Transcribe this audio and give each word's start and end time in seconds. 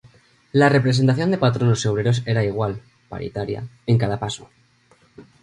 La 0.53 0.67
representación 0.67 1.29
de 1.29 1.37
patronos 1.37 1.85
y 1.85 1.87
obreros 1.87 2.23
era 2.25 2.43
igual 2.43 2.81
–paritaria- 3.07 3.67
en 3.85 3.99
cada 3.99 4.17
paso. 4.19 4.49